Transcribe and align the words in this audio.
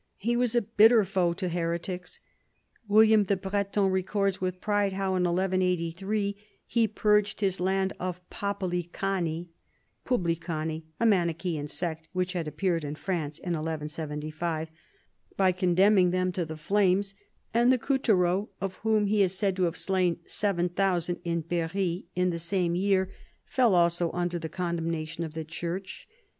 He 0.17 0.35
was 0.35 0.55
a 0.55 0.63
bitter 0.63 1.05
foe 1.05 1.33
to 1.33 1.47
heretics. 1.47 2.19
William 2.87 3.25
the 3.25 3.37
Breton 3.37 3.89
records 3.91 4.41
with 4.41 4.59
pride 4.59 4.93
how 4.93 5.09
in 5.09 5.25
1183 5.25 6.35
he 6.65 6.87
purged 6.87 7.39
his 7.39 7.59
land 7.59 7.93
of" 7.99 8.19
Popelicani" 8.31 9.49
(publicani, 10.07 10.85
a 10.99 11.05
Manichean 11.05 11.67
sect 11.67 12.07
which 12.13 12.33
had 12.33 12.47
appeared 12.47 12.83
in 12.83 12.95
France 12.95 13.37
in 13.37 13.53
1175), 13.53 14.71
by 15.37 15.51
condemning 15.51 16.09
them 16.09 16.31
to 16.31 16.45
the 16.45 16.57
flames; 16.57 17.13
and 17.53 17.71
the 17.71 17.77
Couteraux, 17.77 18.49
of 18.59 18.77
whom 18.77 19.05
he 19.05 19.21
is 19.21 19.37
said 19.37 19.55
to 19.57 19.65
have 19.65 19.77
slain 19.77 20.17
seven 20.25 20.67
thousand 20.67 21.19
in 21.23 21.41
Berry 21.41 22.07
in 22.15 22.31
the 22.31 22.39
same 22.39 22.73
year, 22.73 23.11
fell 23.45 23.75
also 23.75 24.11
under 24.13 24.39
the 24.39 24.49
condemnation 24.49 25.23
of 25.23 25.35
the 25.35 25.45
Church. 25.45 26.07